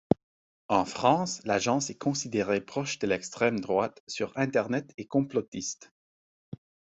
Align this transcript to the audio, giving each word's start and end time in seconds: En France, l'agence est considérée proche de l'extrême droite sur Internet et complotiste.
En 0.67 0.83
France, 0.83 1.43
l'agence 1.45 1.91
est 1.91 1.95
considérée 1.99 2.59
proche 2.59 2.97
de 2.97 3.05
l'extrême 3.05 3.59
droite 3.59 4.01
sur 4.07 4.33
Internet 4.35 4.91
et 4.97 5.05
complotiste. 5.05 5.91